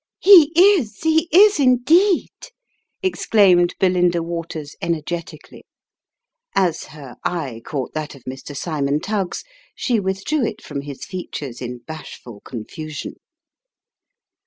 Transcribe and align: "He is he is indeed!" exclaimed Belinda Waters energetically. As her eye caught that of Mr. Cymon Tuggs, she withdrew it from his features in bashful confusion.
"He 0.19 0.51
is 0.55 1.01
he 1.03 1.29
is 1.31 1.59
indeed!" 1.59 2.31
exclaimed 3.03 3.75
Belinda 3.79 4.23
Waters 4.23 4.75
energetically. 4.81 5.63
As 6.55 6.85
her 6.85 7.17
eye 7.23 7.61
caught 7.63 7.93
that 7.93 8.15
of 8.15 8.23
Mr. 8.23 8.57
Cymon 8.57 8.99
Tuggs, 9.01 9.43
she 9.75 9.99
withdrew 9.99 10.43
it 10.43 10.59
from 10.63 10.81
his 10.81 11.05
features 11.05 11.61
in 11.61 11.83
bashful 11.85 12.39
confusion. 12.39 13.17